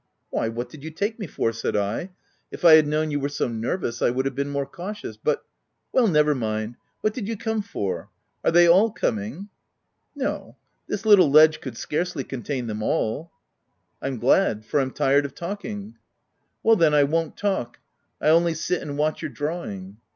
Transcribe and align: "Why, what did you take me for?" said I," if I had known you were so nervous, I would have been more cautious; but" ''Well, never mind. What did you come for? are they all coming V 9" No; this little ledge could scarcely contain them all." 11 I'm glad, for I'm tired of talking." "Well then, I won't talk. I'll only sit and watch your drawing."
"Why, 0.31 0.47
what 0.49 0.67
did 0.67 0.83
you 0.83 0.89
take 0.89 1.19
me 1.19 1.27
for?" 1.27 1.51
said 1.53 1.75
I," 1.75 2.09
if 2.51 2.65
I 2.65 2.71
had 2.73 2.87
known 2.87 3.11
you 3.11 3.19
were 3.19 3.29
so 3.29 3.47
nervous, 3.47 4.01
I 4.01 4.09
would 4.09 4.25
have 4.25 4.33
been 4.33 4.49
more 4.49 4.65
cautious; 4.65 5.15
but" 5.15 5.45
''Well, 5.93 6.09
never 6.11 6.33
mind. 6.33 6.77
What 7.01 7.13
did 7.13 7.27
you 7.27 7.37
come 7.37 7.61
for? 7.61 8.09
are 8.43 8.49
they 8.49 8.67
all 8.67 8.89
coming 8.89 9.31
V 9.31 9.35
9" 9.35 9.49
No; 10.27 10.55
this 10.87 11.05
little 11.05 11.29
ledge 11.29 11.61
could 11.61 11.77
scarcely 11.77 12.23
contain 12.23 12.65
them 12.65 12.81
all." 12.81 13.31
11 14.01 14.01
I'm 14.15 14.19
glad, 14.19 14.65
for 14.65 14.79
I'm 14.79 14.89
tired 14.89 15.23
of 15.23 15.35
talking." 15.35 15.97
"Well 16.63 16.75
then, 16.77 16.95
I 16.95 17.03
won't 17.03 17.37
talk. 17.37 17.77
I'll 18.19 18.37
only 18.37 18.55
sit 18.55 18.81
and 18.81 18.97
watch 18.97 19.21
your 19.21 19.29
drawing." 19.29 19.97